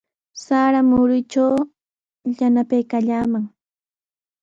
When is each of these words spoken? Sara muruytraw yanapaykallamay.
Sara 0.43 0.79
muruytraw 0.89 1.55
yanapaykallamay. 2.37 3.45